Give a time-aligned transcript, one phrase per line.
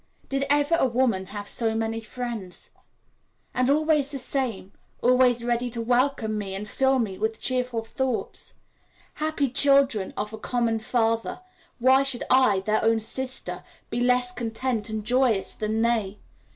[0.29, 2.71] Did ever a woman have so many friends?
[3.53, 8.55] And always the same, always ready to welcome me and fill me with cheerful thoughts.
[9.13, 11.39] Happy children of a common Father,
[11.77, 16.17] why should I, their own sister, be less content and joyous than they?